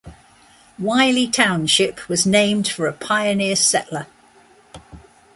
Wylie 0.79 1.27
Township 1.27 2.09
was 2.09 2.25
named 2.25 2.67
for 2.67 2.87
a 2.87 2.91
pioneer 2.91 3.55
settler. 3.55 4.07